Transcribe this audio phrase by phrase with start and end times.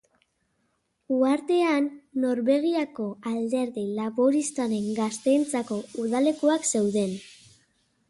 [1.17, 1.89] Uhartean
[2.23, 7.19] Norvegiako Alderdi Laboristaren gazteentzako udalekuak zeuden.